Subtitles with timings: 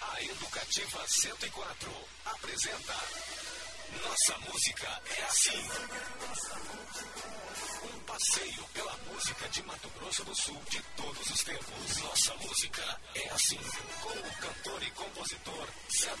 [0.00, 1.92] A Educativa 104
[2.24, 2.94] apresenta
[4.02, 5.62] Nossa Música é Assim.
[7.84, 11.96] Um passeio pela música de Mato Grosso do Sul de todos os tempos.
[11.98, 13.58] Nossa Música é Assim.
[14.00, 15.68] Com o cantor e compositor
[16.00, 16.14] Zé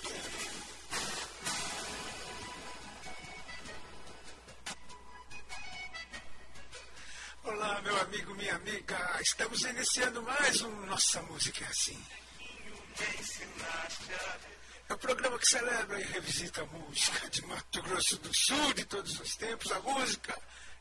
[7.44, 9.20] Olá, meu amigo, minha amiga.
[9.22, 12.19] Estamos iniciando mais um Nossa Música é Assim.
[14.88, 18.84] É um programa que celebra e revisita a música de Mato Grosso do Sul de
[18.84, 20.36] todos os tempos, a música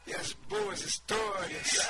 [0.07, 1.87] e as boas histórias.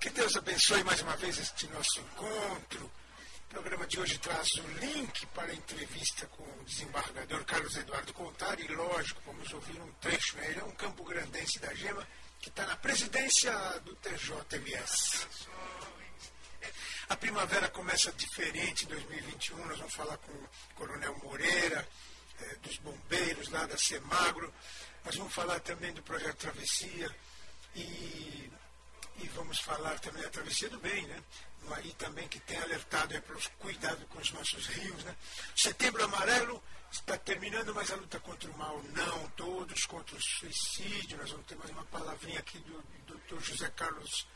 [0.00, 2.84] Que Deus abençoe mais uma vez este nosso encontro.
[2.84, 8.12] O programa de hoje traz o link para a entrevista com o desembargador Carlos Eduardo
[8.14, 8.64] Contari.
[8.64, 10.36] E, lógico, vamos ouvir um trecho.
[10.36, 10.50] Né?
[10.50, 12.06] Ele é um campo grandense da Gema
[12.40, 13.52] que está na presidência
[13.84, 15.26] do TJMS.
[17.08, 19.66] A primavera começa diferente em 2021.
[19.66, 21.86] Nós vamos falar com o Coronel Moreira,
[22.40, 24.52] é, dos bombeiros lá da Semagro.
[25.04, 27.14] Nós vamos falar também do projeto Travessia
[27.74, 28.50] e,
[29.18, 31.22] e vamos falar também da Travessia do Bem, né?
[31.70, 35.16] Aí também que tem alertado para os cuidados com os nossos rios, né?
[35.56, 41.16] Setembro Amarelo está terminando, mas a luta contra o mal não, todos contra o suicídio.
[41.18, 43.40] Nós vamos ter mais uma palavrinha aqui do, do Dr.
[43.40, 44.26] José Carlos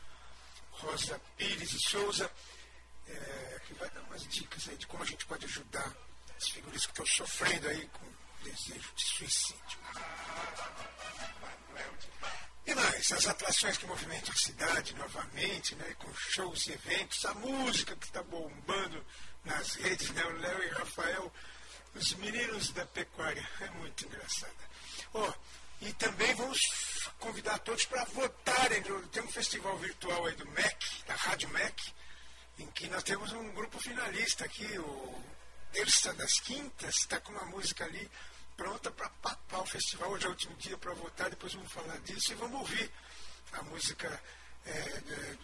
[0.79, 2.31] Rosa Pires e Souza
[3.07, 5.93] é, que vai dar umas dicas aí de como a gente pode ajudar
[6.35, 8.05] as figuras que estão sofrendo aí com
[8.43, 9.79] desejo de suicídio.
[12.65, 17.33] E mais, as atrações que movimentam a cidade novamente, né, com shows e eventos, a
[17.35, 19.05] música que está bombando
[19.45, 21.33] nas redes, né, o Léo e Rafael,
[21.95, 24.53] os meninos da pecuária, é muito engraçada.
[25.13, 25.33] Oh,
[25.81, 26.59] e também vamos
[27.19, 28.83] convidar todos para votarem.
[29.11, 31.93] Tem um festival virtual aí do MEC, da Rádio MEC,
[32.59, 35.23] em que nós temos um grupo finalista aqui, o
[35.71, 38.09] Terça das Quintas, está com uma música ali
[38.55, 40.11] pronta para papar o festival.
[40.11, 42.91] Hoje é o último dia para votar, depois vamos falar disso e vamos ouvir
[43.53, 44.21] a música
[44.65, 45.37] é, é,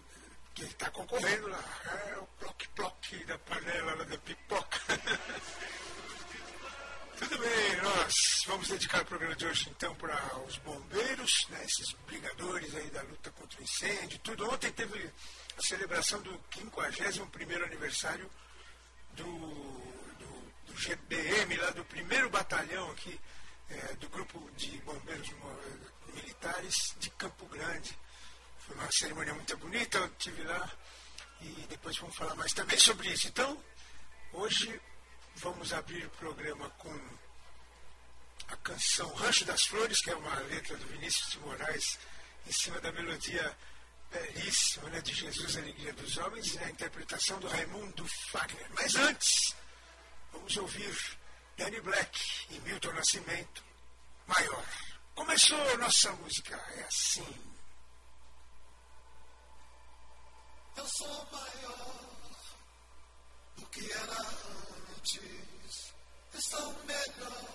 [0.55, 1.63] que está concorrendo lá.
[2.09, 4.79] É o Ploc Ploc da panela da pipoca.
[7.17, 8.13] Tudo bem, nós
[8.47, 10.15] vamos dedicar o programa de hoje então para
[10.47, 14.49] os bombeiros, né, esses brigadores aí da luta contra o incêndio, tudo.
[14.49, 15.11] Ontem teve
[15.57, 18.29] a celebração do 51 aniversário
[19.11, 23.19] do, do, do, GBM, lá do primeiro batalhão aqui,
[23.69, 25.29] é, do grupo de bombeiros
[26.15, 27.97] militares de Campo Grande.
[28.57, 30.71] Foi uma cerimônia muito bonita, eu estive lá
[31.41, 33.27] e depois vamos falar mais também sobre isso.
[33.27, 33.61] Então,
[34.31, 34.81] hoje
[35.35, 36.93] vamos abrir o programa com
[38.47, 41.99] a canção Rancho das Flores, que é uma letra do Vinícius de Moraes,
[42.47, 43.57] em cima da melodia
[44.11, 48.67] belíssima né, de Jesus, Alegria dos Homens, e a interpretação do Raimundo Fagner.
[48.75, 49.55] Mas antes,
[50.31, 51.17] vamos ouvir
[51.57, 52.19] Danny Black
[52.49, 53.63] e Milton Nascimento,
[54.27, 54.65] Maior.
[55.15, 57.53] Começou nossa música, é assim.
[60.75, 62.22] Eu sou maior
[63.57, 64.19] do que era
[64.97, 65.93] antes,
[66.33, 67.53] estou melhor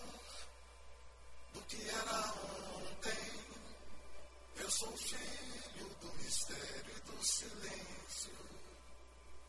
[1.54, 2.34] do que era
[2.82, 3.38] ontem.
[4.56, 8.38] Eu sou filho do mistério do silêncio.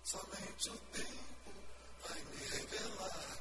[0.03, 1.53] Somente o tempo
[2.07, 3.38] vai me revelar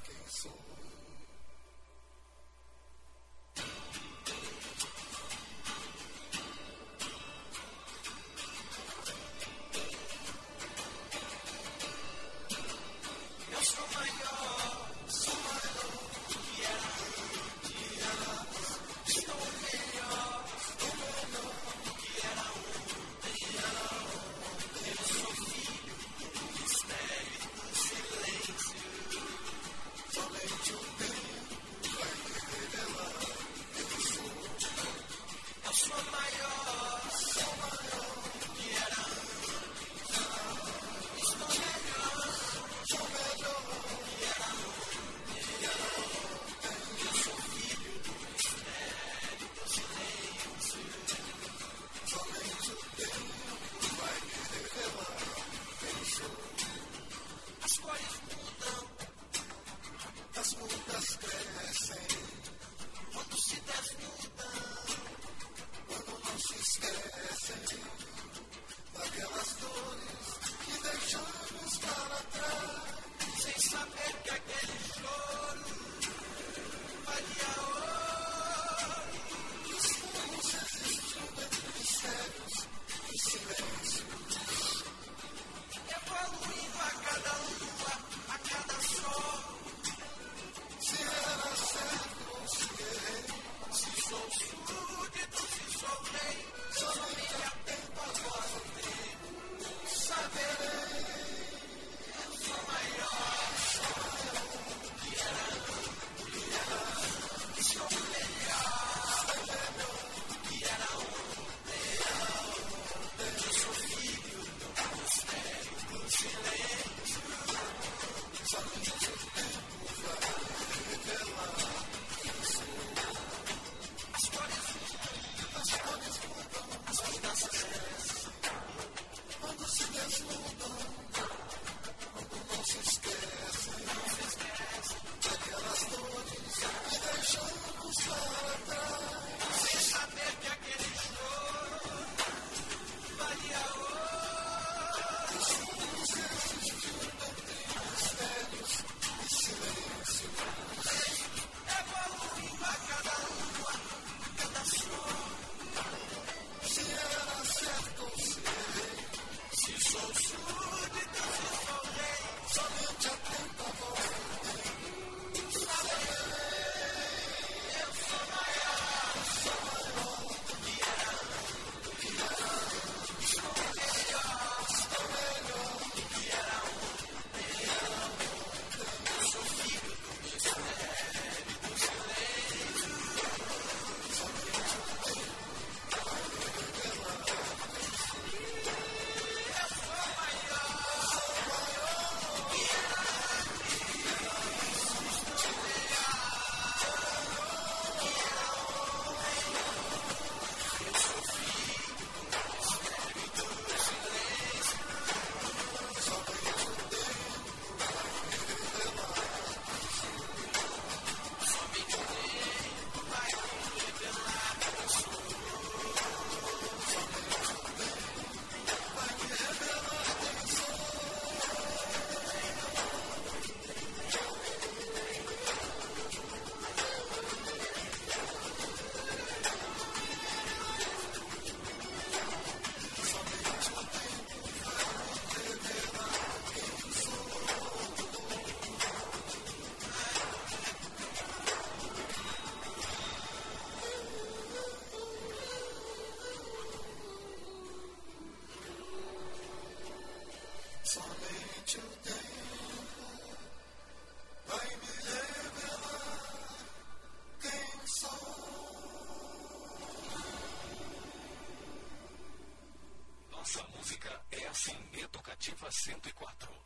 [265.49, 266.58] Educativa 104.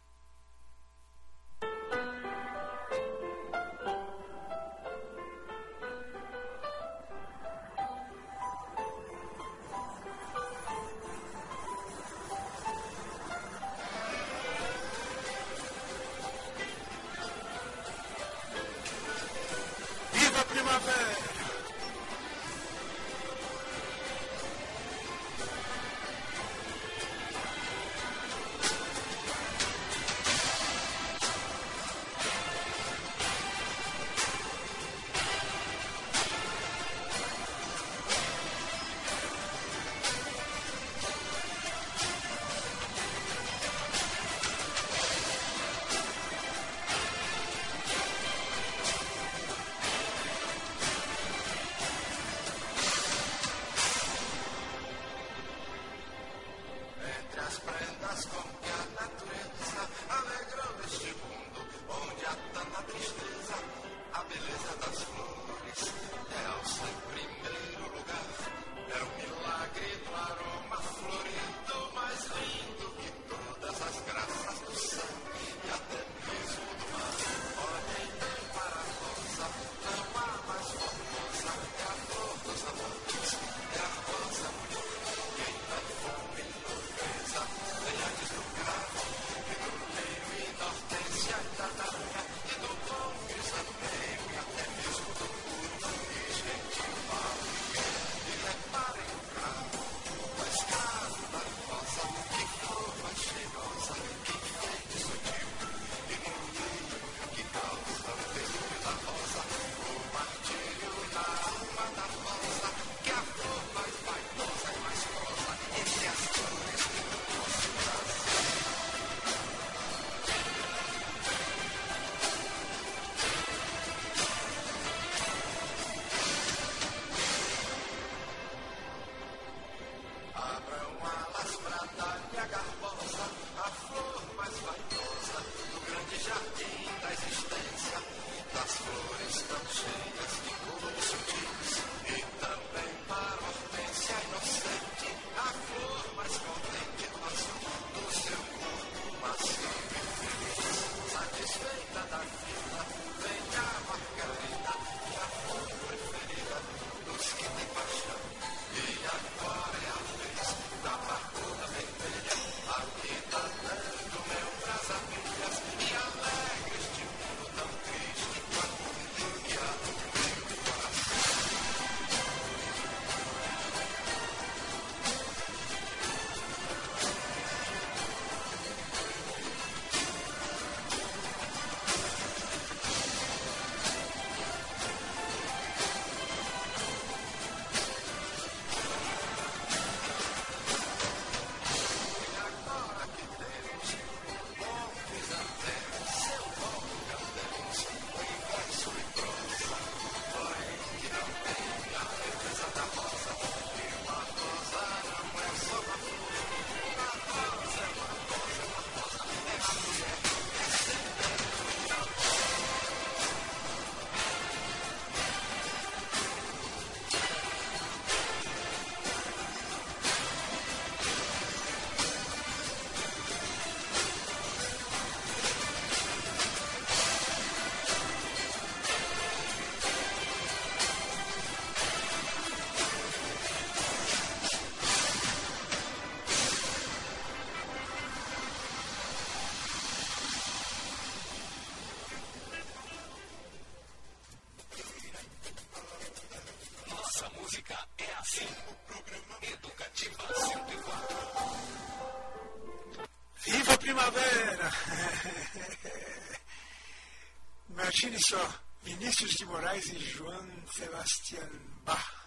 [258.23, 261.51] Só, Vinícius de Moraes e João Sebastian
[261.85, 262.23] Bach.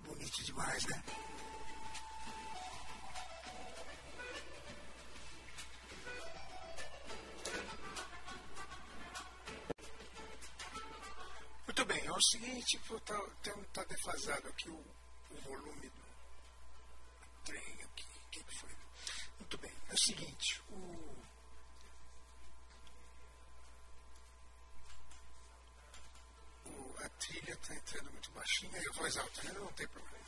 [0.00, 1.02] Bonito demais, né?
[11.66, 13.20] Muito bem, é o seguinte, está
[13.72, 14.84] tá defasado aqui o,
[15.30, 16.02] o volume do
[17.44, 18.06] trem aqui.
[18.32, 18.74] Que foi?
[19.38, 20.74] Muito bem, é o seguinte, o,
[26.66, 29.52] o a trilha está entrando muito baixinha e a voz alta, né?
[29.52, 30.18] não tem problema.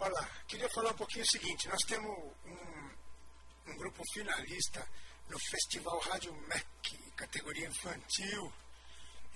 [0.00, 0.28] Olha lá.
[0.48, 2.10] queria falar um pouquinho o seguinte, nós temos
[2.44, 4.84] um, um grupo finalista
[5.28, 8.52] no Festival Rádio MEC, categoria infantil.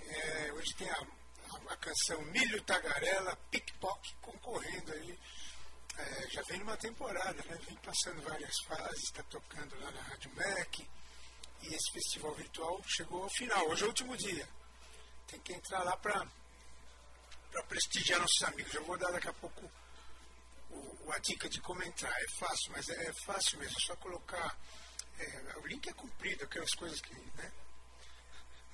[0.01, 5.19] É, hoje tem a, a, a, canção Milho Tagarela, Pickpock, concorrendo aí.
[5.99, 7.59] É, já vem numa temporada, né?
[7.67, 10.89] vem passando várias fases, está tocando lá na Rádio MEC.
[11.63, 13.69] E esse festival virtual chegou ao final.
[13.69, 14.49] Hoje é o último dia.
[15.27, 16.27] Tem que entrar lá para
[17.69, 18.75] prestigiar nossos amigos.
[18.75, 19.71] Eu vou dar daqui a pouco
[20.71, 22.13] o, a dica de como entrar.
[22.13, 23.77] É fácil, mas é, é fácil mesmo.
[23.77, 24.57] É só colocar.
[25.19, 27.15] É, o link é comprido, aquelas coisas que.
[27.15, 27.53] Né?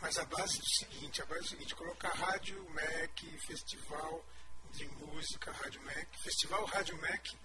[0.01, 4.25] Mas a base é o seguinte, a base é o seguinte, colocar Rádio MEC, Festival
[4.73, 7.39] de Música, Rádio MEC, Festival Rádio MEC,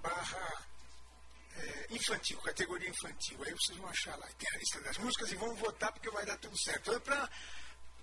[0.00, 0.69] barra
[1.56, 3.38] é, infantil, categoria infantil.
[3.44, 6.24] Aí vocês vão achar lá, tem a lista das músicas e vão votar porque vai
[6.24, 6.92] dar tudo certo.
[6.92, 7.28] Então,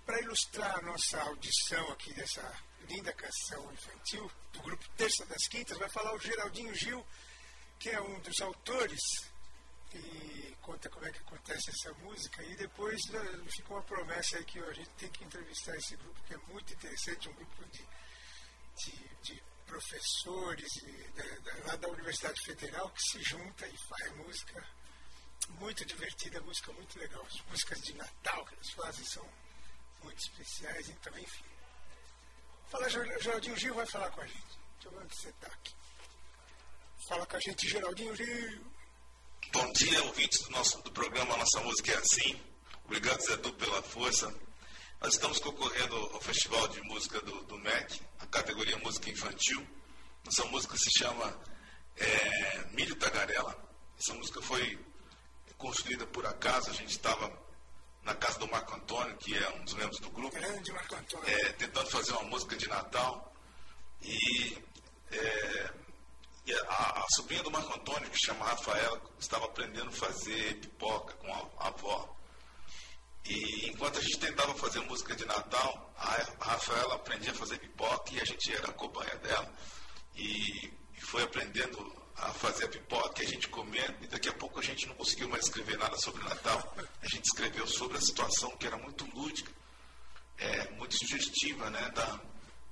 [0.04, 2.42] para ilustrar a nossa audição aqui dessa
[2.88, 7.04] linda canção infantil do grupo Terça das Quintas, vai falar o Geraldinho Gil,
[7.78, 9.00] que é um dos autores
[9.94, 12.42] e conta como é que acontece essa música.
[12.42, 16.22] E depois né, fica uma promessa aí que a gente tem que entrevistar esse grupo,
[16.26, 17.86] que é muito interessante, um grupo de,
[18.76, 24.66] de, de professores de, de, lá da Universidade Federal que se junta e faz música
[25.60, 27.24] muito divertida, música muito legal.
[27.24, 29.28] As músicas de Natal que eles fazem são
[30.02, 31.44] muito especiais, então, enfim.
[32.68, 34.58] Fala, Geraldinho Gil vai falar com a gente.
[34.74, 35.74] Deixa eu ver onde você está aqui.
[37.08, 38.72] Fala com a gente, Geraldinho Gil.
[39.52, 42.40] Bom dia, ouvintes do, nosso, do programa Nossa Música é Assim.
[42.84, 44.34] Obrigado, Zé Du, pela força.
[45.00, 49.64] Nós estamos concorrendo ao Festival de Música do, do MEC, a categoria Música Infantil.
[50.24, 51.38] Nossa música se chama
[51.96, 53.56] é, Milho Tagarela.
[53.96, 54.76] Essa música foi
[55.56, 57.32] construída por acaso, a gente estava
[58.02, 61.28] na casa do Marco Antônio, que é um dos membros do grupo, Grande Marco Antônio.
[61.28, 63.32] É, tentando fazer uma música de Natal.
[64.02, 64.58] E,
[65.12, 65.72] é,
[66.44, 71.14] e a, a, sobrinha do Marco Antônio, que chama Rafaela, estava aprendendo a fazer pipoca
[71.14, 72.17] com a, a avó.
[73.28, 78.14] E enquanto a gente tentava fazer música de Natal, a Rafaela aprendia a fazer pipoca
[78.14, 79.52] e a gente era a cobaia dela.
[80.16, 84.58] E, e foi aprendendo a fazer a pipoca, a gente comendo, e daqui a pouco
[84.58, 86.74] a gente não conseguiu mais escrever nada sobre Natal.
[87.02, 89.52] A gente escreveu sobre a situação que era muito lúdica,
[90.38, 92.20] é, muito sugestiva, né, da,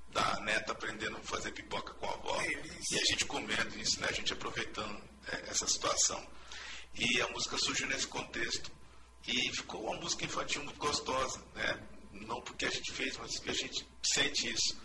[0.09, 2.43] da neta aprendendo a fazer pipoca com a avó.
[2.43, 6.27] E a gente comendo isso, né, a gente aproveitando é, essa situação.
[6.95, 8.73] E a música surgiu nesse contexto.
[9.27, 11.81] E ficou uma música infantil muito gostosa, né?
[12.13, 14.81] Não porque a gente fez, mas porque a gente sente isso.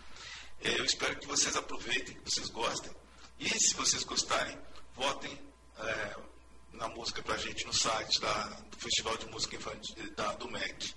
[0.60, 2.92] É, eu espero que vocês aproveitem, que vocês gostem.
[3.38, 4.58] E se vocês gostarem,
[4.94, 5.38] votem
[5.78, 6.16] é,
[6.72, 10.94] na música pra gente no site da, do Festival de Música Infantil da, do MEC.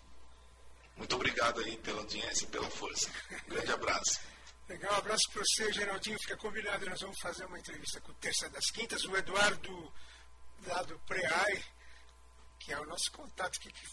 [0.98, 3.10] Muito obrigado aí pela audiência e pela força.
[3.46, 4.20] Um grande abraço.
[4.68, 6.18] Legal, um abraço para você, Geraldinho.
[6.20, 9.04] Fica combinado, nós vamos fazer uma entrevista com Terça das Quintas.
[9.04, 9.94] O Eduardo,
[10.66, 11.64] lá do PREAI,
[12.66, 13.86] que é o nosso contato que, que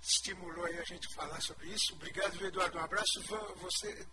[0.00, 1.92] estimulou a gente falar sobre isso.
[1.92, 2.78] Obrigado, Eduardo.
[2.78, 3.22] Um abraço.
[3.56, 4.06] Você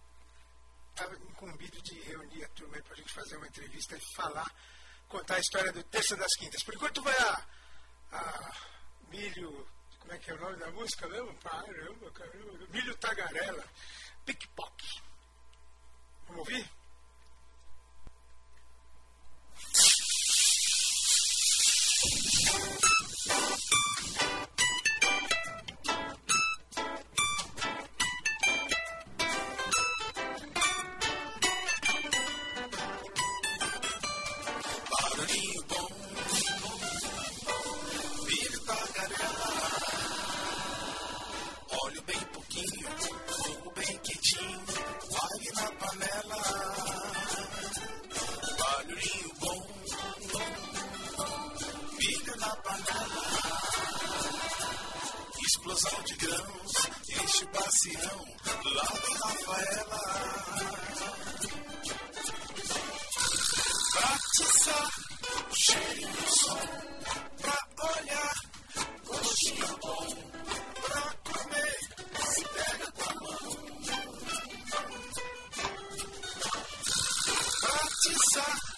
[0.89, 4.53] estava incumbido de reunir a turma para a gente fazer uma entrevista e falar,
[5.07, 6.61] contar a história do Terça das Quintas.
[6.63, 7.47] Por enquanto vai a,
[8.11, 8.55] a
[9.07, 9.65] Milho,
[9.99, 11.33] como é que é o nome da música mesmo?
[11.35, 12.67] Caramba, caramba.
[12.67, 13.63] Milho Tagarela,
[14.25, 15.01] Pickpock.
[16.27, 16.69] Vamos ouvir?
[55.85, 56.73] Explosão de grãos,
[57.09, 57.47] enche o
[58.73, 60.01] lá vem Rafaela.
[63.91, 64.89] Pra atiçar,
[65.53, 66.63] cheirinho de som,
[67.41, 68.35] pra olhar,
[69.05, 70.07] gostinho bom,
[70.81, 71.01] pra
[71.33, 71.79] comer,
[72.33, 73.51] se pega com a mão.
[77.61, 78.74] Pra atiçar,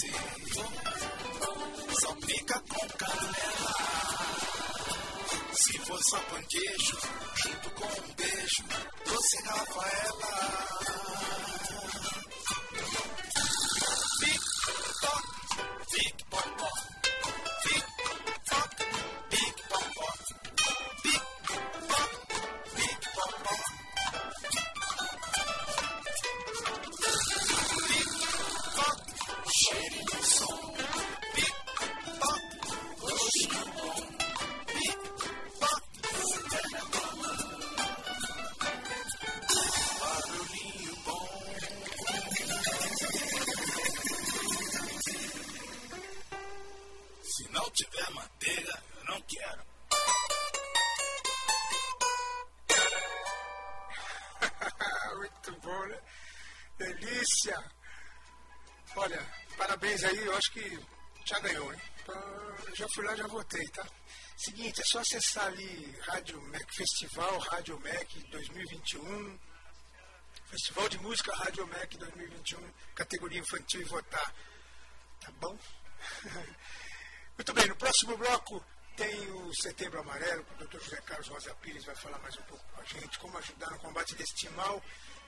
[0.00, 0.10] doce,
[2.00, 3.74] salpica com canela.
[5.52, 6.98] Se for só pão queijo,
[7.36, 8.64] junto com um beijo,
[9.04, 10.69] doce Rafaela.
[63.04, 63.86] Lá, já votei, tá?
[64.36, 69.38] Seguinte, é só acessar ali Rádio Mac Festival, Rádio Mac 2021,
[70.46, 74.34] Festival de Música Rádio Mac 2021, categoria infantil e votar.
[75.20, 75.58] Tá bom?
[77.36, 78.64] Muito bem, no próximo bloco
[78.96, 80.78] tem o Setembro Amarelo, que o Dr.
[80.78, 83.78] José Carlos Rosa Pires vai falar mais um pouco com a gente, como ajudar no
[83.78, 84.82] combate deste mal.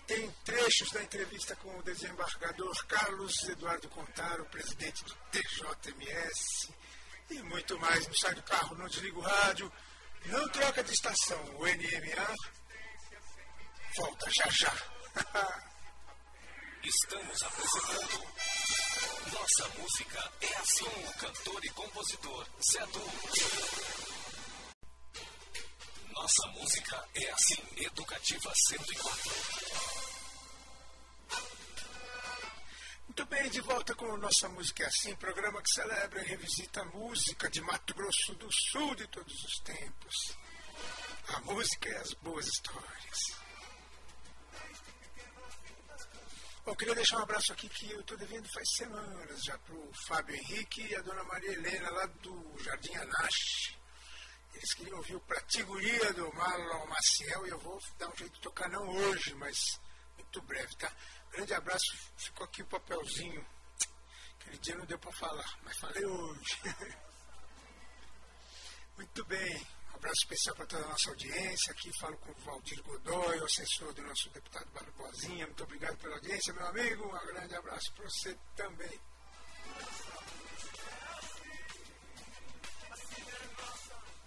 [0.07, 6.75] Tem trechos da entrevista com o desembargador Carlos Eduardo Contaro, presidente do TJMS,
[7.33, 8.07] e muito mais.
[8.07, 9.73] Não sai do carro, não desliga o rádio,
[10.27, 11.43] não troca de estação.
[11.57, 12.37] O NMA
[13.97, 14.73] volta já já.
[16.83, 18.27] Estamos apresentando
[19.33, 23.13] Nossa Música é Assim, o cantor e compositor Zé Du.
[26.13, 30.12] Nossa Música é Assim, Educativa 104.
[33.13, 36.85] Muito bem, de volta com Nossa Música é Assim, programa que celebra e revisita a
[36.87, 40.39] música de Mato Grosso do Sul de todos os tempos.
[41.29, 43.19] A música e as boas histórias.
[46.65, 49.93] Bom, queria deixar um abraço aqui que eu estou devendo faz semanas já para o
[50.09, 53.77] Fábio Henrique e a dona Maria Helena lá do Jardim Anache.
[54.55, 58.41] Eles queriam ouvir o Pratiguria do Marlon Maciel e eu vou dar um jeito de
[58.41, 59.79] tocar não hoje, mas
[60.23, 60.91] muito breve, tá?
[61.31, 61.85] Grande abraço,
[62.17, 63.45] ficou aqui o papelzinho.
[64.41, 66.61] Aquele dia não deu para falar, mas falei hoje.
[68.97, 71.73] Muito bem, um abraço especial para toda a nossa audiência.
[71.73, 75.47] Aqui falo com o Valdir Godoy, o assessor do nosso deputado Barbosinha.
[75.47, 77.07] Muito obrigado pela audiência, meu amigo.
[77.07, 79.01] Um grande abraço para você também.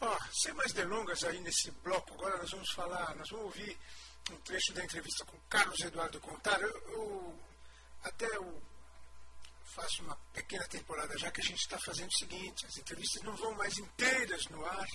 [0.01, 3.77] Ó, sem mais delongas aí nesse bloco, agora nós vamos falar, nós vamos ouvir
[4.31, 6.65] um trecho da entrevista com Carlos Eduardo Contaro.
[6.65, 7.39] Eu, eu
[8.03, 8.61] até eu
[9.75, 13.35] faço uma pequena temporada já que a gente está fazendo o seguinte, as entrevistas não
[13.35, 14.87] vão mais inteiras no ar,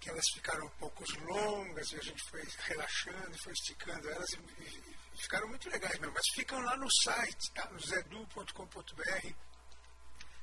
[0.00, 4.36] que elas ficaram um pouco longas e a gente foi relaxando, foi esticando elas e,
[4.62, 7.68] e- e ficaram muito legais mesmo, mas ficam lá no site, tá?
[7.70, 9.32] no zedu.com.br,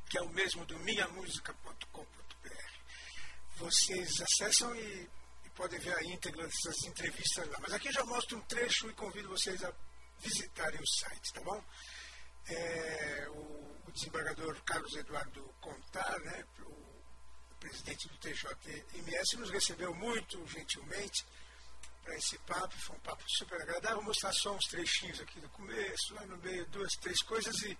[0.09, 2.69] que é o mesmo do minhamusica.com.br.
[3.57, 5.09] Vocês acessam e, e
[5.59, 7.57] podem ver a íntegra dessas entrevistas lá.
[7.59, 9.73] Mas aqui já mostro um trecho e convido vocês a
[10.19, 11.61] visitarem o site, tá bom?
[12.47, 20.47] É, o, o desembargador Carlos Eduardo Contar, né, o presidente do TJMS, nos recebeu muito
[20.47, 21.25] gentilmente
[22.05, 23.97] para esse papo, foi um papo super agradável.
[23.97, 27.77] Vou mostrar só uns trechinhos aqui do começo, lá no meio, duas, três coisas e,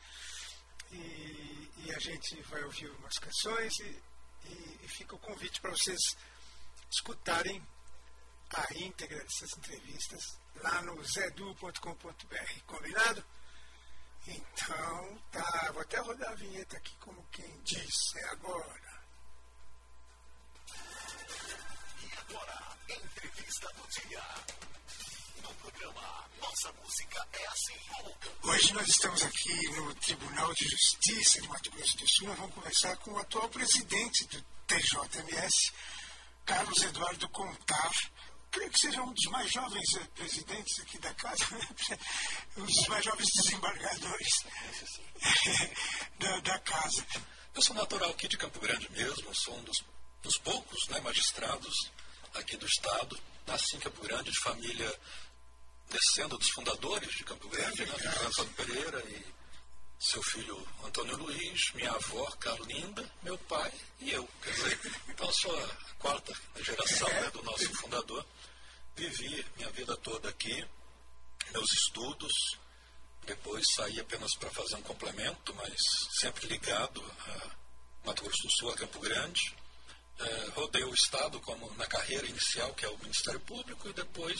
[0.92, 4.04] e, e a gente vai ouvir umas canções e,
[4.44, 6.18] e, e fica o convite para vocês
[6.89, 7.65] escutarem
[8.56, 12.62] a íntegra dessas entrevistas lá no zedu.com.br.
[12.65, 13.23] Combinado?
[14.28, 19.04] Então, tá, vou até rodar a vinheta aqui como quem diz, é agora.
[22.04, 24.23] E agora, entrevista do dia.
[25.41, 27.80] No programa Nossa Música é Assim.
[28.43, 32.28] Hoje nós estamos aqui no Tribunal de Justiça de Mato Grosso do Sul.
[32.28, 35.73] Nós vamos conversar com o atual presidente do TJMS,
[36.50, 37.92] Carlos Eduardo Contar.
[38.50, 42.00] Creio que seja um dos mais jovens eh, presidentes aqui da casa, né?
[42.58, 44.30] um dos mais jovens desembargadores
[46.18, 47.06] da, da casa.
[47.54, 49.78] Eu sou natural aqui de Campo Grande mesmo, sou um dos,
[50.24, 51.92] dos poucos né, magistrados
[52.34, 53.16] aqui do Estado.
[53.46, 55.00] Nasci em Campo Grande, de família
[55.88, 59.26] descendo dos fundadores de Campo Grande, né, José Antônio Pereira e
[60.00, 64.28] seu filho Antônio Luiz, minha avó Carlinda, meu pai e eu.
[64.42, 65.56] Quer dizer, então sou
[66.00, 68.26] quarta geração né, do nosso fundador.
[68.96, 70.66] vivi minha vida toda aqui,
[71.52, 72.34] meus estudos,
[73.26, 75.76] depois saí apenas para fazer um complemento, mas
[76.20, 77.56] sempre ligado a
[78.08, 79.56] Mato Grosso do Sul, a Campo Grande.
[80.20, 84.40] É, rodei o Estado como na carreira inicial, que é o Ministério Público, e depois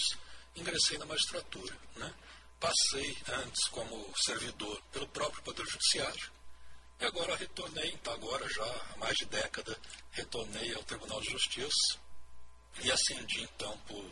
[0.56, 1.78] ingressei na magistratura.
[1.96, 2.14] Né?
[2.60, 6.32] Passei antes como servidor pelo próprio Poder Judiciário.
[7.00, 9.80] E agora retornei, então agora já há mais de década,
[10.12, 11.98] retornei ao Tribunal de Justiça
[12.82, 14.12] e ascendi então por,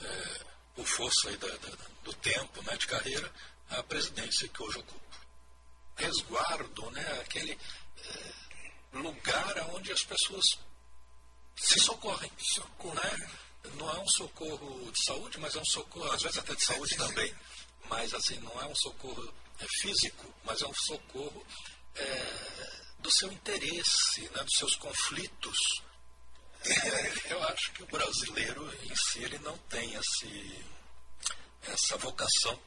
[0.00, 3.32] é, por força da, da, do tempo né, de carreira
[3.70, 5.00] a presidência que hoje ocupo.
[5.96, 8.32] Resguardo, né, aquele é,
[8.98, 10.44] lugar onde as pessoas
[11.56, 12.30] se socorrem.
[12.38, 13.30] Socorro, né?
[13.74, 16.96] Não é um socorro de saúde, mas é um socorro, às vezes até de saúde
[16.96, 17.34] também,
[17.88, 21.46] mas assim, não é um socorro é, físico, mas é um socorro
[21.94, 22.50] é,
[22.98, 25.56] do seu interesse, né, dos seus conflitos.
[27.30, 30.64] Eu acho que o brasileiro em si ele não tem esse,
[31.62, 32.58] essa vocação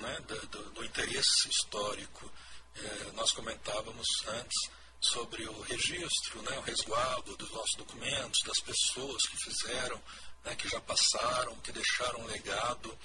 [0.00, 2.30] né, do, do, do, interesse histórico.
[2.74, 9.26] É, nós comentávamos antes sobre o registro, né, o resguardo dos nossos documentos, das pessoas
[9.26, 10.00] que fizeram,
[10.44, 12.98] né, que já passaram, que deixaram um legado.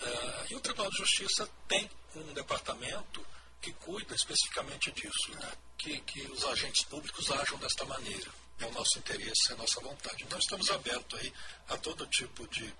[0.00, 3.26] É, e o Tribunal de Justiça tem um departamento
[3.60, 8.30] que cuida especificamente disso, né, que, que os agentes públicos ajam desta maneira.
[8.60, 10.24] É o nosso interesse, é a nossa vontade.
[10.24, 11.32] Então estamos abertos aí
[11.68, 12.72] a todo tipo de,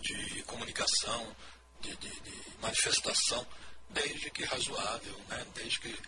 [0.00, 1.36] de comunicação,
[1.80, 3.46] de, de, de manifestação,
[3.88, 5.46] desde que razoável, né?
[5.54, 5.98] desde que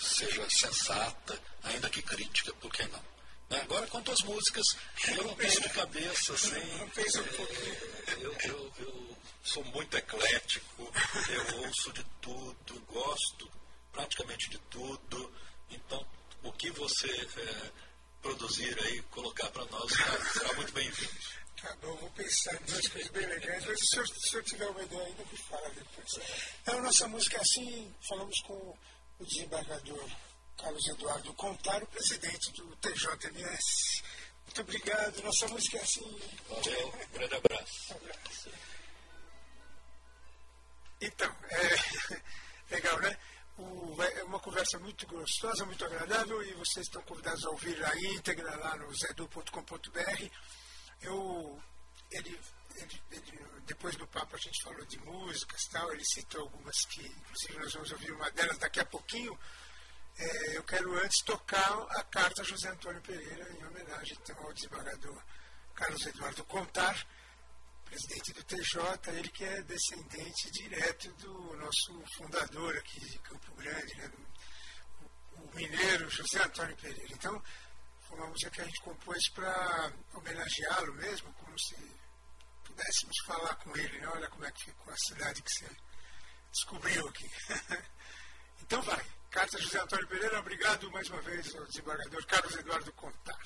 [0.00, 3.11] seja sensata, ainda que crítica, por que não?
[3.52, 3.60] Né?
[3.60, 4.64] Agora, quanto às músicas,
[5.08, 6.56] eu não tenho de cabeça, assim.
[8.06, 10.90] É, eu, eu, eu sou muito eclético,
[11.28, 13.50] eu ouço de tudo, gosto
[13.92, 15.30] praticamente de tudo.
[15.70, 16.04] Então,
[16.42, 17.70] o que você é,
[18.22, 19.92] produzir aí, colocar para nós,
[20.32, 21.42] será muito bem-vindo.
[21.60, 24.66] Tá bom, vou pensar em duas coisas bem legais, mas se eu, se eu tiver
[24.66, 26.10] uma ideia ainda, me fala depois.
[26.62, 28.76] Então, a nossa música é assim, falamos com
[29.18, 30.08] o desembargador
[30.56, 34.02] Carlos Eduardo Contar, o presidente do TJMS.
[34.44, 36.20] Muito obrigado, nossa música é assim.
[36.48, 37.94] Valeu, um grande abraço.
[37.94, 38.50] Abraço.
[41.00, 42.20] Então, é
[42.74, 43.18] legal, né?
[43.58, 47.96] O, é uma conversa muito gostosa, muito agradável, e vocês estão convidados a ouvir a
[47.96, 50.30] íntegra lá no zedu.com.br
[51.02, 51.60] eu,
[52.10, 52.40] ele,
[52.76, 57.04] ele, ele, depois do papo a gente falou de músicas tal, ele citou algumas que,
[57.04, 59.38] inclusive nós vamos ouvir uma delas daqui a pouquinho.
[60.18, 65.22] É, eu quero antes tocar a carta José Antônio Pereira, em homenagem então, ao desembargador
[65.74, 67.06] Carlos Eduardo Contar,
[67.84, 73.94] presidente do TJ, ele que é descendente direto do nosso fundador aqui de Campo Grande,
[73.96, 74.10] né,
[75.36, 77.12] o, o mineiro José Antônio Pereira.
[77.12, 77.42] Então,
[78.00, 81.76] foi uma música que a gente compôs para homenageá-lo mesmo, como se
[82.64, 84.08] pudéssemos falar com ele, né?
[84.08, 85.70] olha como é que ficou a cidade que você
[86.52, 87.30] descobriu aqui.
[88.62, 93.38] então vai, Carta José Antônio Pereira, obrigado mais uma vez ao desembargador Carlos Eduardo Contar.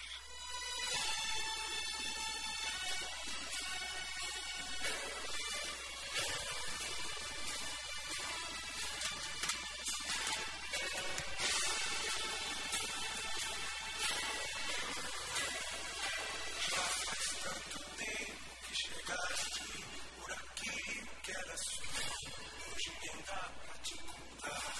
[22.74, 24.74] Hoje quem dá pra te contar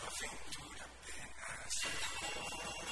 [0.00, 0.32] Nothing
[0.68, 1.30] would have been.
[1.44, 2.89] Uh,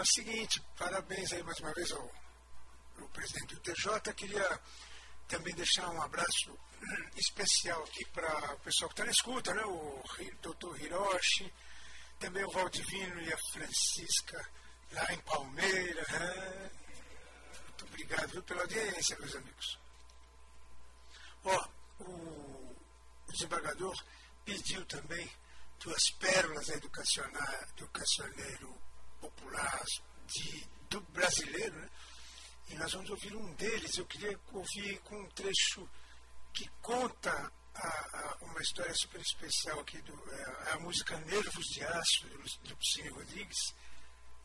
[0.00, 2.10] O seguinte, parabéns aí mais uma vez ao,
[3.00, 4.14] ao presidente do TJ.
[4.14, 4.60] Queria
[5.28, 6.58] também deixar um abraço
[7.18, 9.62] especial aqui para o pessoal que está na escuta, né?
[9.66, 10.02] O
[10.40, 11.52] doutor Hiroshi,
[12.18, 14.50] também o Valdivino e a Francisca
[14.92, 16.08] lá em Palmeiras.
[16.08, 16.70] Né?
[17.64, 19.78] Muito obrigado viu, pela audiência, meus amigos.
[21.44, 21.68] Ó,
[22.04, 22.76] o,
[23.28, 24.02] desembargador
[24.46, 25.30] pediu também
[25.78, 28.79] duas pérolas educacionais, educacioneiro
[29.20, 29.84] popular
[30.26, 31.88] de, do brasileiro, né?
[32.68, 33.96] e nós vamos ouvir um deles.
[33.96, 35.88] Eu queria ouvir com um trecho
[36.52, 41.84] que conta a, a, uma história super especial aqui, do, é, a música Nervos de
[41.84, 43.74] Aço, do, do Rodrigues,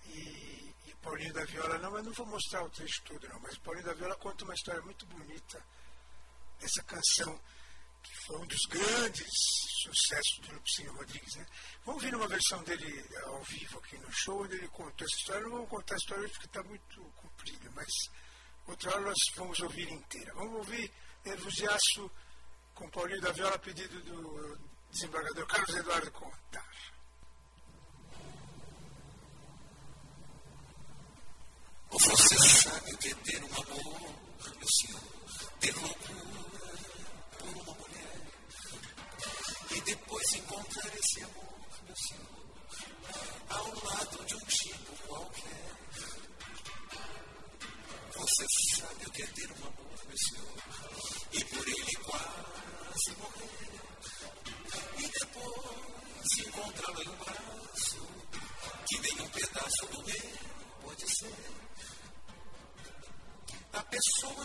[0.05, 3.57] e, e Paulinho da Viola, não, mas não vou mostrar o trecho todo, não, mas
[3.57, 5.63] Paulinho da Viola conta uma história muito bonita
[6.59, 7.39] dessa canção
[8.05, 9.27] que foi um dos grandes
[9.83, 11.35] sucessos do Lupicínio Rodrigues.
[11.35, 11.45] Né?
[11.85, 15.41] Vamos ouvir uma versão dele ao vivo aqui no show, onde ele contou essa história.
[15.43, 17.89] Não vamos contar a história porque está muito comprida, mas
[18.67, 20.33] outra hora nós vamos ouvir inteira.
[20.35, 20.91] Vamos ouvir
[21.25, 22.11] Nervos de Aço
[22.73, 24.59] com Paulinho da Viola, pedido do
[24.91, 26.94] desembargador Carlos Eduardo Contar.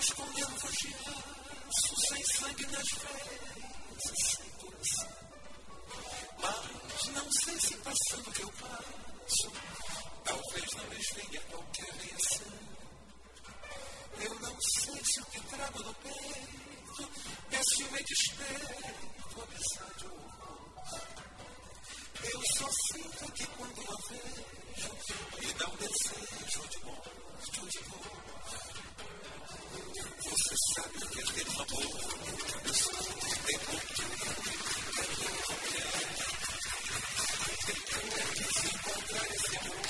[0.01, 5.09] De aço, sem sangue nas veias, sem coração.
[6.41, 9.53] Mas não sei se passando o que eu passo,
[10.25, 12.53] talvez não lhes venha qualquer reação.
[14.21, 17.11] Eu não sei se o que trago no peito
[17.53, 21.30] é ciúme despeito, apesar de horror.
[22.23, 24.93] Eu só sinto que quando a vejo,
[25.41, 27.03] me dá um desejo de bom,
[27.67, 28.05] de bom.
[30.31, 31.89] Você sabe o que é ter um amor,
[32.65, 32.91] eu só
[33.47, 36.01] tem que eu não quero.
[38.87, 39.89] Eu quero esse amor.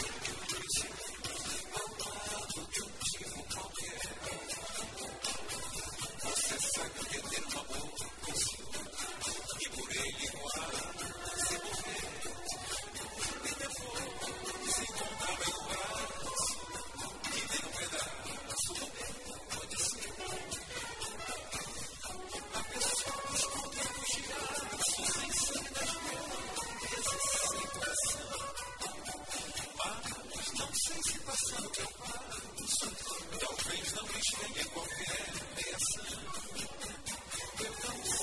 [30.90, 33.04] sensibilização que eu falo do Santo,
[33.38, 36.02] talvez não enxergue qual é a peça.
[37.60, 38.19] Eu não sei.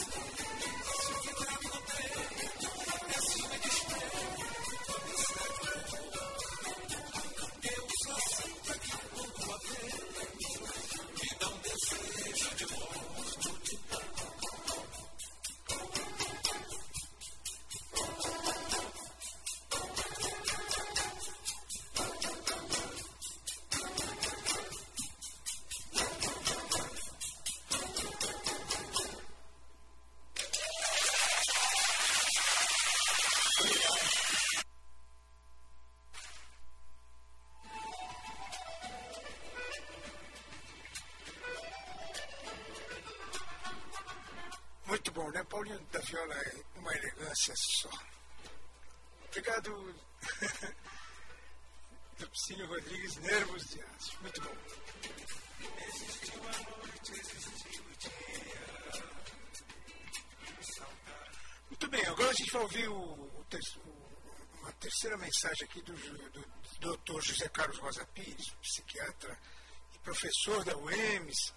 [70.18, 71.54] Professor da UEMS,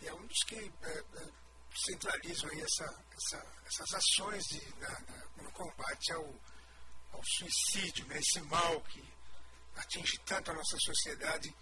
[0.00, 1.28] e é um dos que é, é,
[1.74, 6.24] centralizam essa, essa, essas ações de, na, na, no combate ao,
[7.12, 9.02] ao suicídio, né, esse mal que
[9.76, 11.52] atinge tanto a nossa sociedade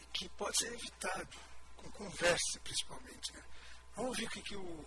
[0.00, 1.36] e que pode ser evitado
[1.76, 3.32] com conversa, principalmente.
[3.34, 3.44] Né?
[3.96, 4.84] Vamos ver o que, que, o,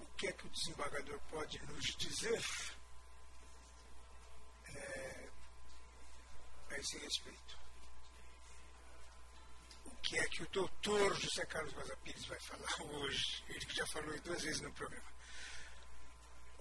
[0.00, 2.44] o que é que o desembargador pode nos dizer
[4.74, 5.28] é,
[6.70, 7.66] a esse respeito
[10.06, 13.42] que é que o doutor José Carlos Pires vai falar hoje.
[13.48, 15.12] Ele que já falou duas vezes no programa.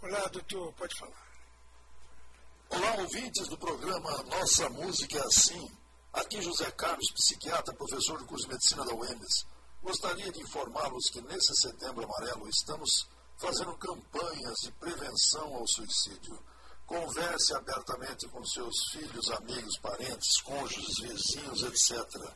[0.01, 1.27] Olá, doutor, pode falar.
[2.69, 5.77] Olá, ouvintes do programa Nossa Música é Assim.
[6.11, 9.45] Aqui José Carlos, psiquiatra, professor do curso de medicina da UEMS.
[9.83, 16.43] Gostaria de informá-los que nesse setembro amarelo estamos fazendo campanhas de prevenção ao suicídio.
[16.87, 22.35] Converse abertamente com seus filhos, amigos, parentes, cônjuges, vizinhos, etc.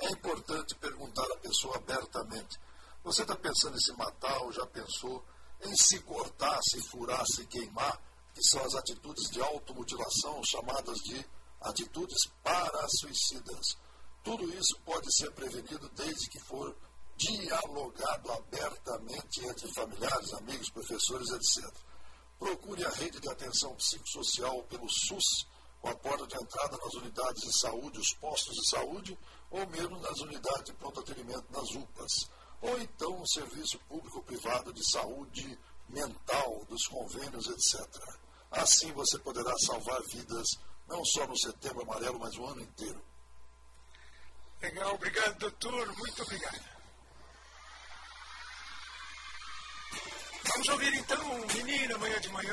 [0.00, 2.58] É importante perguntar à pessoa abertamente:
[3.04, 5.24] você está pensando em se matar ou já pensou
[5.62, 8.00] em se cortar, se furar, se queimar?
[8.34, 11.24] Que são as atitudes de automutilação, chamadas de
[11.60, 13.76] atitudes para-suicidas.
[14.22, 16.74] Tudo isso pode ser prevenido desde que for
[17.16, 21.70] dialogado abertamente entre familiares, amigos, professores, etc.
[22.38, 25.46] Procure a rede de atenção psicossocial pelo SUS,
[25.82, 29.18] com a porta de entrada nas unidades de saúde, os postos de saúde
[29.50, 32.30] ou mesmo nas unidades de pronto atendimento nas UPAs,
[32.62, 37.86] ou então no serviço público privado de saúde mental, dos convênios, etc.
[38.50, 40.46] Assim você poderá salvar vidas,
[40.86, 43.02] não só no setembro amarelo, mas o ano inteiro.
[44.62, 46.70] Legal, obrigado, doutor, muito obrigado.
[50.44, 52.52] Vamos ouvir então, menina, amanhã de manhã,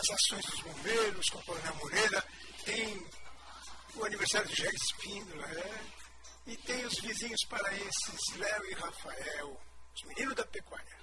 [0.00, 2.24] as ações dos bombeiros com a Coronel Moreira,
[2.64, 3.06] tem
[3.94, 5.80] o aniversário de Jair Espíndola, é,
[6.46, 9.60] e tem os vizinhos paraenses Léo e Rafael,
[9.94, 10.98] os meninos da pecuária.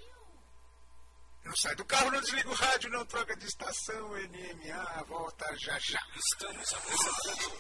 [1.46, 5.80] Não sai do carro, não desliga o rádio, não troca de estação, NMA, volta já
[5.80, 6.02] já.
[6.16, 7.58] Estamos apresentando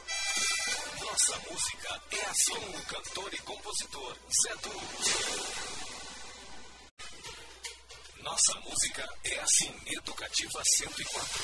[1.06, 2.56] Nossa música é assim.
[2.56, 5.67] Com o cantor e compositor Zé Du.
[8.38, 9.74] Nossa música é assim.
[9.88, 11.44] Educativa 104.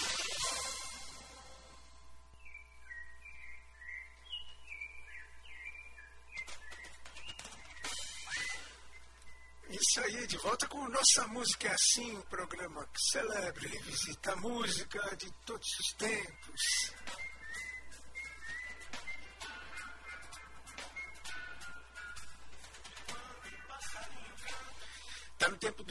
[9.71, 14.33] Isso aí, de volta com Nossa Música é Assim, um programa que celebra e revisita
[14.33, 17.22] a música de todos os tempos.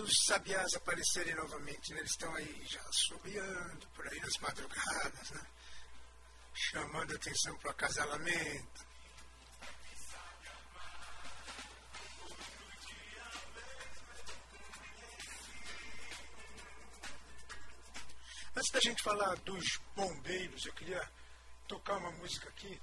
[0.03, 2.00] Dos sabiás aparecerem novamente, né?
[2.00, 5.46] eles estão aí já assobiando por aí nas madrugadas, né?
[6.53, 8.92] chamando atenção para o acasalamento.
[18.57, 21.11] Antes da gente falar dos bombeiros, eu queria
[21.68, 22.80] tocar uma música aqui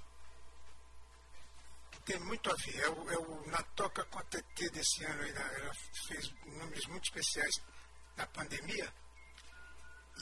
[2.10, 2.80] tem muito a ver.
[2.80, 5.22] É o, é o Na Toca com a TT desse ano.
[5.22, 5.74] Ela
[6.08, 7.54] fez números muito especiais
[8.16, 8.92] na pandemia.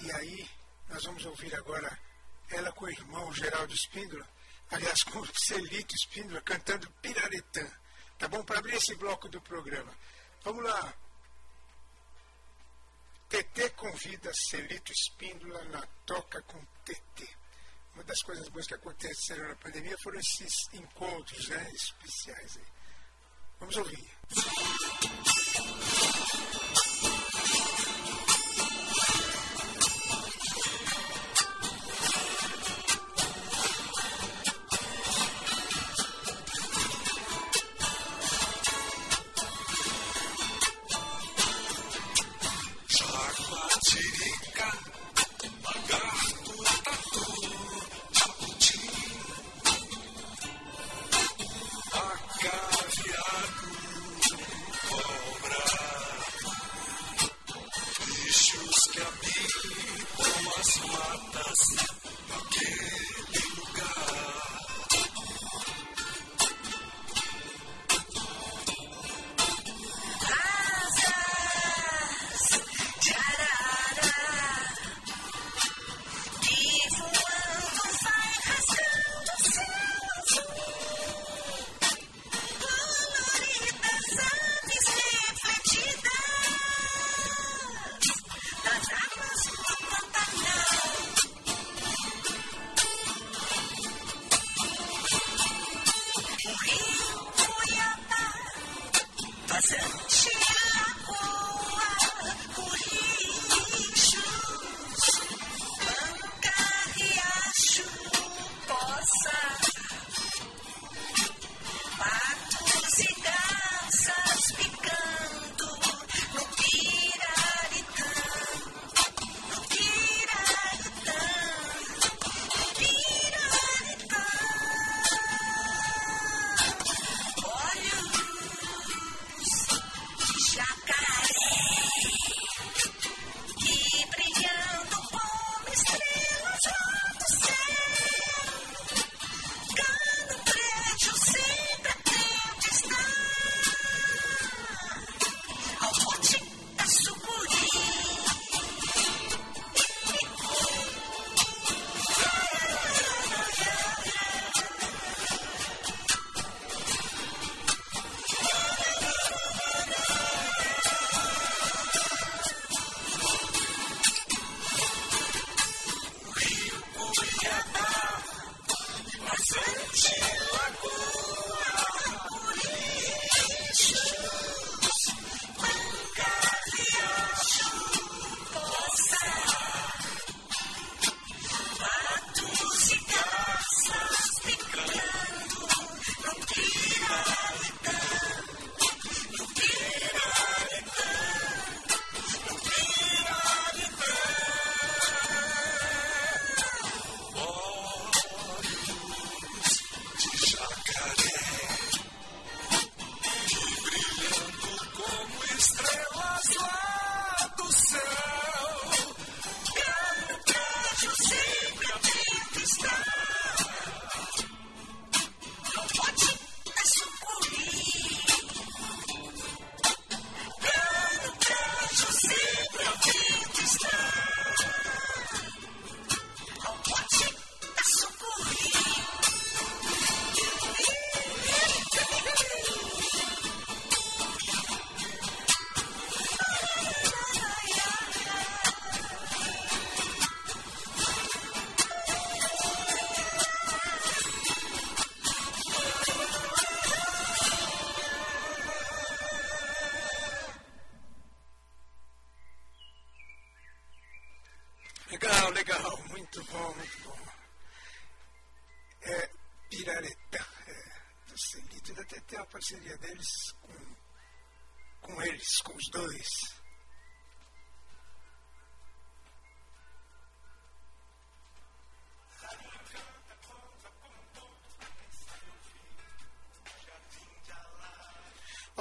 [0.03, 0.51] E aí
[0.91, 1.99] nós vamos ouvir agora
[2.51, 4.26] ela com o irmão Geraldo Espíndola,
[4.70, 7.66] aliás, com o Celito Espíndola, cantando Piraretã.
[8.18, 8.45] Tá bom?
[8.45, 9.93] Para abrir esse bloco do programa.
[10.45, 10.95] Vamos lá.
[13.28, 17.38] TT convida Celito Espíndola na Toca com TT.
[17.99, 22.57] Uma das coisas boas que aconteceram na pandemia foram esses encontros né, especiais.
[22.57, 22.66] Aí.
[23.59, 24.09] Vamos ouvir.
[109.09, 109.38] Sam.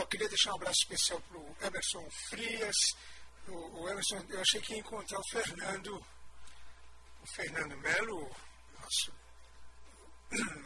[0.07, 2.75] Ó, queria deixar um abraço especial para o Emerson Frias.
[3.47, 6.05] O, o, Emerson, eu achei que ia encontrar o Fernando,
[7.21, 8.35] o Fernando Melo,
[8.79, 9.13] nosso,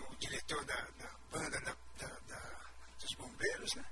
[0.09, 2.61] o diretor da, da banda da, da,
[2.99, 3.85] dos bombeiros, né?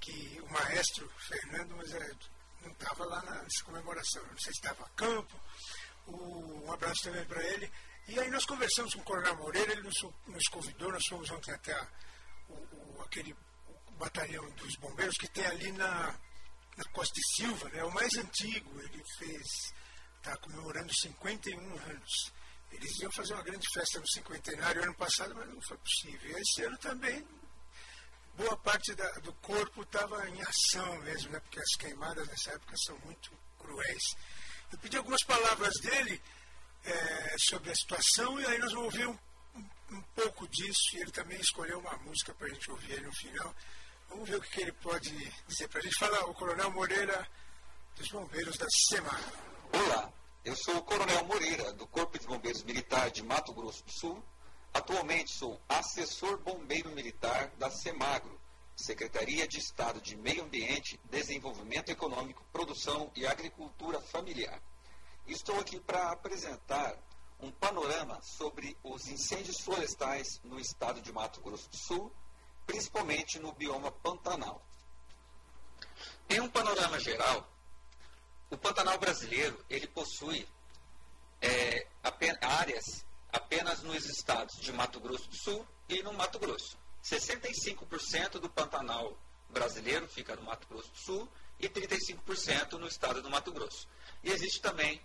[0.00, 2.10] Que o maestro Fernando, mas é,
[2.62, 5.40] não estava lá nessa comemoração, não sei se estava a campo.
[6.06, 7.70] O, um abraço também para ele.
[8.06, 11.52] E aí nós conversamos com o Coronel Moreira, ele nos, nos convidou, nós fomos ontem
[11.52, 11.88] até a,
[12.48, 13.36] o, o, aquele
[13.98, 16.14] batalhão dos bombeiros que tem ali na,
[16.76, 18.80] na Costa de Silva, né, o mais antigo.
[18.80, 19.74] Ele fez,
[20.16, 22.32] está comemorando 51 anos.
[22.70, 26.30] Eles iam fazer uma grande festa no cinquentenário ano passado, mas não foi possível.
[26.30, 27.26] E esse ano também,
[28.36, 32.74] boa parte da, do corpo estava em ação mesmo, né, porque as queimadas nessa época
[32.86, 34.16] são muito cruéis.
[34.70, 36.20] Eu pedi algumas palavras dele
[36.84, 39.18] é, sobre a situação e aí nós vamos ouvir um,
[39.56, 40.94] um, um pouco disso.
[40.94, 43.54] E ele também escolheu uma música para a gente ouvir aí no final.
[44.08, 45.10] Vamos ver o que ele pode
[45.46, 45.98] dizer para a gente.
[45.98, 47.28] Fala o Coronel Moreira,
[47.94, 49.10] dos Bombeiros da SEMA.
[49.70, 50.10] Olá,
[50.44, 54.24] eu sou o Coronel Moreira, do Corpo de Bombeiros Militar de Mato Grosso do Sul.
[54.72, 58.40] Atualmente sou assessor bombeiro militar da SEMAGRO,
[58.74, 64.60] Secretaria de Estado de Meio Ambiente, Desenvolvimento Econômico, Produção e Agricultura Familiar.
[65.26, 66.96] Estou aqui para apresentar
[67.40, 72.12] um panorama sobre os incêndios florestais no estado de Mato Grosso do Sul
[72.68, 74.62] principalmente no bioma Pantanal.
[76.28, 77.50] Em um panorama geral,
[78.50, 80.46] o Pantanal brasileiro ele possui
[81.40, 82.84] é, apenas, áreas
[83.32, 86.76] apenas nos estados de Mato Grosso do Sul e no Mato Grosso.
[87.02, 89.16] 65% do Pantanal
[89.48, 93.88] brasileiro fica no Mato Grosso do Sul e 35% no estado do Mato Grosso.
[94.22, 95.00] E existe também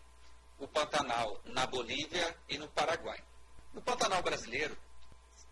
[0.59, 3.23] o Pantanal na Bolívia e no Paraguai.
[3.73, 4.77] No Pantanal brasileiro,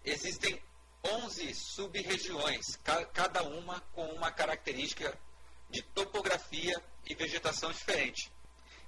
[0.04, 0.62] existem
[1.04, 2.80] 11 sub-regiões,
[3.14, 5.18] cada uma com uma característica
[5.70, 8.32] de topografia e vegetação diferente.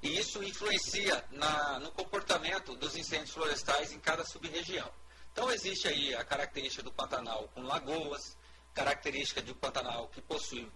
[0.01, 4.91] E isso influencia na, no comportamento dos incêndios florestais em cada sub-região.
[5.32, 8.38] Então existe aí a característica do Pantanal com lagoas,
[8.74, 10.70] característica do Pantanal que possui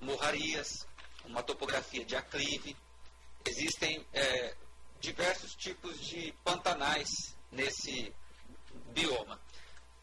[0.00, 0.86] morrarias,
[1.24, 2.76] uma topografia de aclive.
[3.44, 4.56] Existem é,
[5.00, 8.14] diversos tipos de pantanais nesse
[8.92, 9.40] bioma.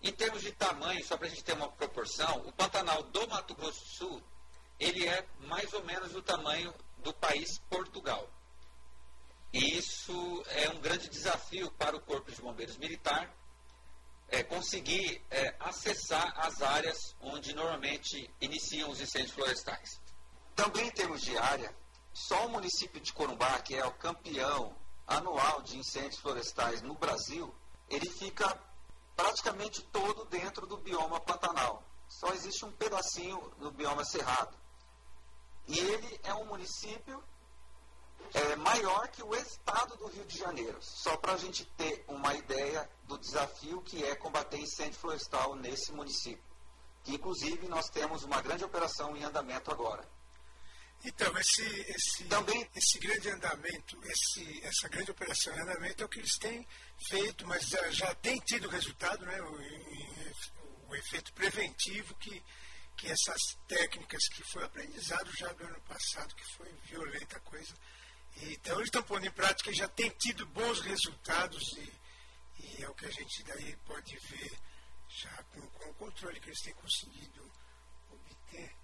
[0.06, 3.56] Em termos de tamanho, só para a gente ter uma proporção, o Pantanal do Mato
[3.56, 4.24] Grosso do Sul,
[4.80, 8.30] ele é mais ou menos do tamanho do país Portugal.
[9.52, 13.36] E isso é um grande desafio para o Corpo de Bombeiros Militar,
[14.28, 20.00] é, conseguir é, acessar as áreas onde normalmente iniciam os incêndios florestais.
[20.56, 21.76] Também em termos de área,
[22.14, 24.78] só o município de Corumbá, que é o campeão
[25.08, 27.52] anual de incêndios florestais no Brasil,
[27.90, 28.56] ele fica
[29.16, 31.84] praticamente todo dentro do bioma Pantanal.
[32.08, 34.56] Só existe um pedacinho no bioma Cerrado.
[35.68, 37.24] E ele é um município
[38.34, 40.78] é, maior que o estado do Rio de Janeiro.
[40.82, 45.92] Só para a gente ter uma ideia do desafio que é combater incêndio florestal nesse
[45.92, 46.44] município.
[47.04, 50.08] Que, inclusive, nós temos uma grande operação em andamento agora.
[51.04, 56.10] Então, esse, esse, Também, esse grande andamento, esse, essa grande operação em andamento é o
[56.10, 56.68] que eles têm
[57.10, 59.42] feito, mas já, já tem tido resultado, né?
[59.42, 62.44] O, o, efeito preventivo que,
[62.96, 67.74] que essas técnicas que foi aprendizado já do ano passado, que foi violenta coisa.
[68.38, 71.94] Então eles estão pondo em prática e já tem tido bons resultados e,
[72.60, 74.60] e é o que a gente daí pode ver
[75.08, 77.52] já com, com o controle que eles têm conseguido
[78.10, 78.76] obter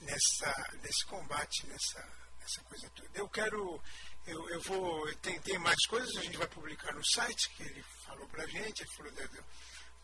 [0.00, 3.10] nessa, nesse combate, nessa, nessa coisa toda.
[3.14, 3.82] Eu quero,
[4.26, 7.84] eu, eu vou, tem, tem mais coisas, a gente vai publicar no site, que ele
[8.04, 9.28] falou para a gente, ele falou de,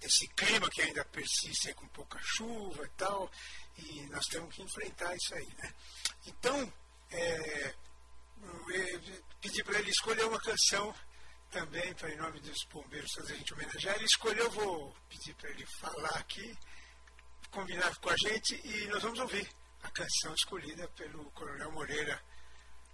[0.00, 3.30] desse clima que ainda persiste com pouca chuva e tal,
[3.78, 5.74] e nós temos que enfrentar isso aí, né?
[6.26, 6.72] Então,
[7.10, 7.74] é,
[9.40, 10.94] pedi para ele escolher uma canção
[11.50, 13.96] também, para em nome dos bombeiros, a gente homenagear.
[13.96, 16.56] Ele escolheu, eu vou pedir para ele falar aqui,
[17.50, 19.48] combinar com a gente e nós vamos ouvir
[19.82, 22.22] a canção escolhida pelo Coronel Moreira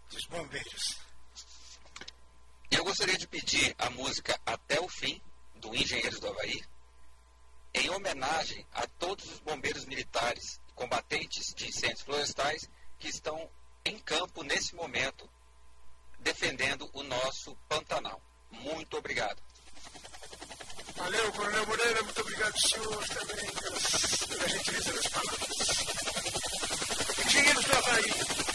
[0.08, 1.05] dos Bombeiros
[2.86, 5.20] gostaria de pedir a música Até o Fim,
[5.56, 6.62] do Engenheiros do Havaí,
[7.74, 12.70] em homenagem a todos os bombeiros militares combatentes de incêndios florestais
[13.00, 13.50] que estão
[13.84, 15.28] em campo nesse momento
[16.20, 18.22] defendendo o nosso Pantanal.
[18.52, 19.42] Muito obrigado.
[20.94, 23.50] Valeu, Coronel Moreira, muito obrigado, senhor, também
[24.28, 25.48] pela gentileza das palavras.
[27.26, 28.45] Engenheiros do Havaí.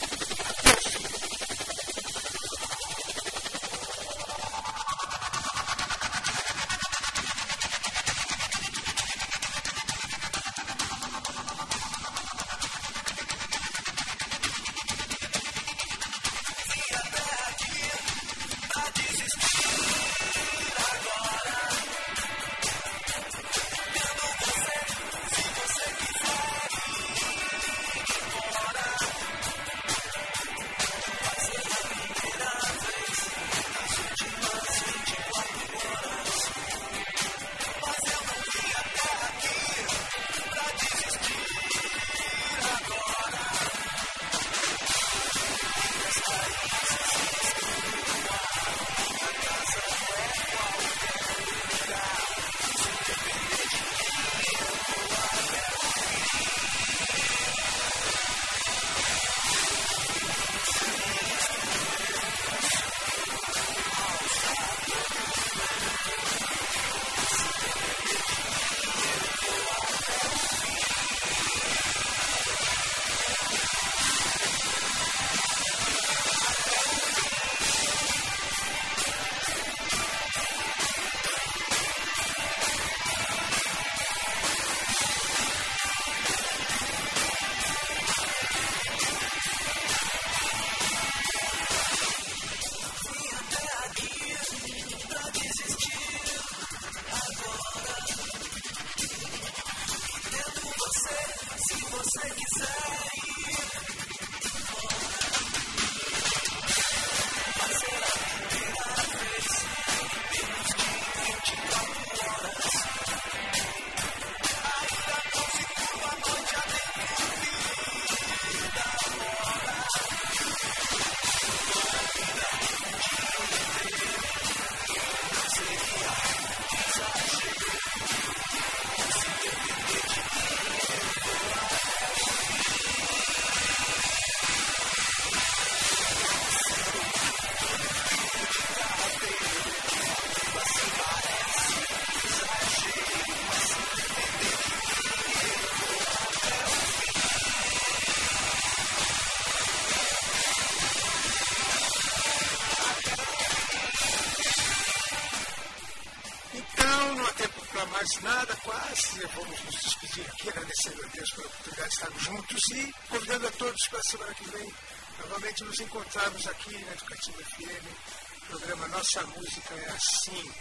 [162.70, 164.74] E convidando a todos para a semana que vem
[165.20, 168.48] novamente nos encontrarmos aqui na Educativa FM.
[168.48, 170.52] Programa Nossa Música é assim,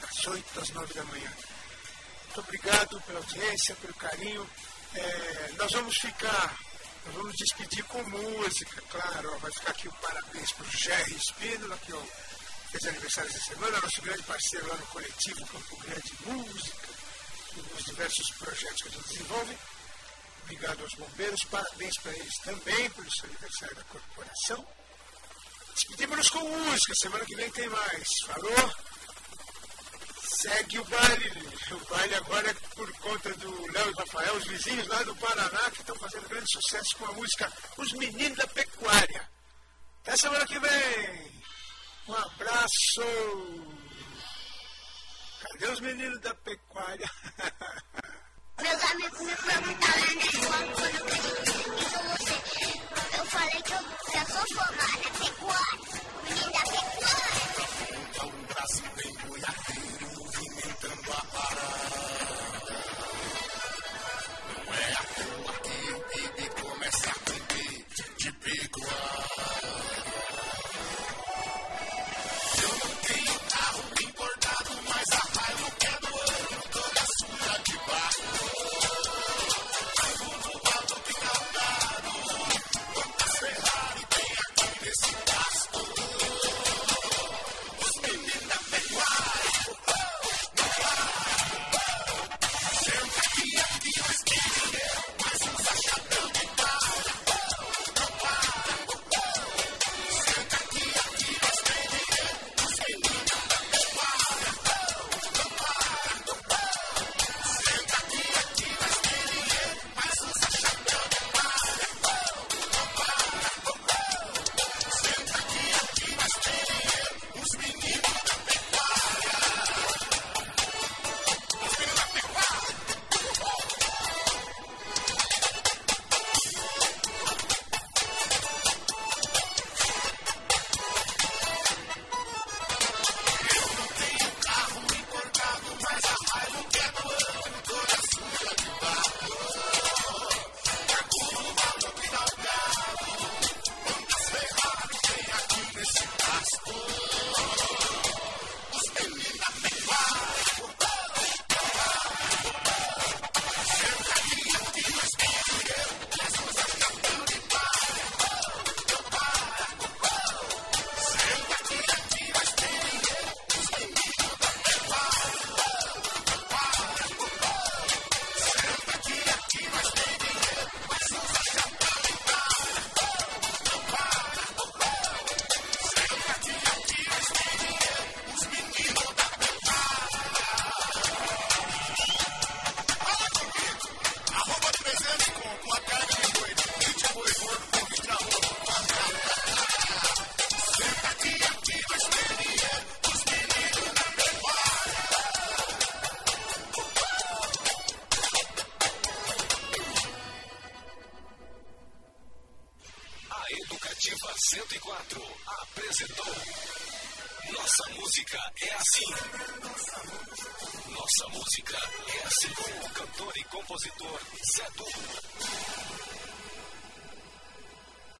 [0.00, 1.32] das 8 às 9 da manhã.
[2.24, 4.48] Muito obrigado pela audiência, pelo carinho.
[4.94, 6.58] É, nós vamos ficar,
[7.06, 9.38] nós vamos despedir com música, claro.
[9.38, 12.02] Vai ficar aqui o parabéns para o Jerry Espínola, que ó,
[12.72, 16.88] fez aniversário essa semana, nosso grande parceiro lá no coletivo Campo Grande Música,
[17.72, 19.56] nos diversos projetos que a gente desenvolve.
[20.48, 24.66] Obrigado aos bombeiros, parabéns para eles também pelo seu aniversário da corporação.
[25.74, 28.08] Despedimos-nos com música, semana que vem tem mais.
[28.24, 28.74] Falou?
[30.40, 31.30] Segue o baile.
[31.70, 35.70] O baile agora é por conta do Léo e Rafael, os vizinhos lá do Paraná,
[35.70, 39.28] que estão fazendo grande sucesso com a música Os Meninos da Pecuária.
[40.00, 41.42] Até semana que vem.
[42.08, 43.02] Um abraço.
[45.42, 47.10] Cadê os meninos da pecuária?
[48.60, 52.36] Meus amigos me perguntaram na escola quando eu acreditei que você.
[53.18, 53.82] Eu falei que eu
[54.12, 55.78] já sou formada pecuária.
[56.24, 57.42] Menino da pecuária.
[58.10, 61.37] Então o Brasil vem boiadeiro, movimentando a